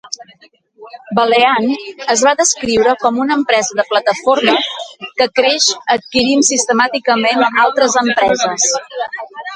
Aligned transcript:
Valeant 1.17 1.67
es 2.13 2.23
va 2.27 2.31
descriure 2.39 2.95
com 3.03 3.19
una 3.25 3.37
empresa 3.41 3.77
de 3.81 3.85
plataformes 3.91 4.73
que 5.21 5.27
creix 5.41 5.69
adquirint 5.97 6.43
sistemàticament 6.51 7.47
altres 7.67 7.99
empreses. 8.07 8.71